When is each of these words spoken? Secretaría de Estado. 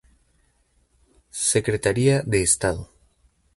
Secretaría 1.51 2.23
de 2.25 2.39
Estado. 2.49 2.83